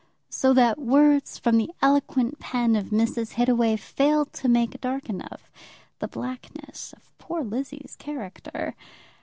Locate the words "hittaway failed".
3.33-4.33